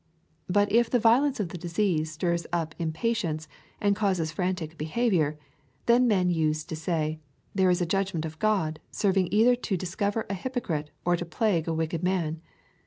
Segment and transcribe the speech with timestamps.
[0.49, 3.47] But if the violence of the disease stirs up impatience,
[3.79, 5.37] and causes frantic behavior,
[5.85, 7.19] then men use to say,'
[7.53, 11.23] There is a judgment of G od, serving either to discover a hypocrite or to
[11.25, 12.41] plague a wicked man.